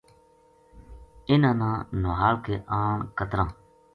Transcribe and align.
اِنھاں 1.29 1.55
نا 1.59 1.69
نُہال 2.01 2.35
کے 2.45 2.55
آن 2.79 2.95
کترَاں 3.17 3.49